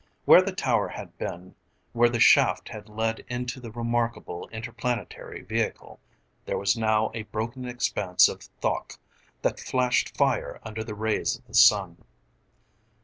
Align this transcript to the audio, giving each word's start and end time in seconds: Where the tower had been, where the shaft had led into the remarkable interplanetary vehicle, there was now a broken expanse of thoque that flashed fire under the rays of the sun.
Where 0.25 0.41
the 0.41 0.51
tower 0.51 0.87
had 0.87 1.15
been, 1.19 1.53
where 1.93 2.09
the 2.09 2.19
shaft 2.19 2.69
had 2.69 2.89
led 2.89 3.19
into 3.29 3.59
the 3.59 3.69
remarkable 3.69 4.49
interplanetary 4.51 5.43
vehicle, 5.43 5.99
there 6.43 6.57
was 6.57 6.75
now 6.75 7.11
a 7.13 7.21
broken 7.29 7.65
expanse 7.67 8.27
of 8.27 8.41
thoque 8.63 8.97
that 9.43 9.59
flashed 9.59 10.17
fire 10.17 10.59
under 10.63 10.83
the 10.83 10.95
rays 10.95 11.35
of 11.35 11.45
the 11.45 11.53
sun. 11.53 12.03